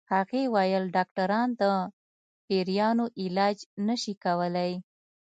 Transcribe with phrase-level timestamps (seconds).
[0.13, 1.63] هغې ويل ډاکټران د
[2.45, 3.57] پيريانو علاج
[3.87, 4.73] نشي کولی